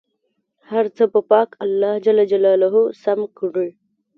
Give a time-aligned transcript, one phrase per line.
[0.69, 2.69] هر څه به پاک الله جل جلاله
[3.03, 3.69] سم کړي.